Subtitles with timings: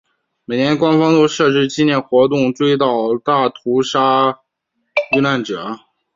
[0.45, 4.39] 每年官方都设置纪念活动悼念大屠杀
[5.15, 5.77] 遇难者。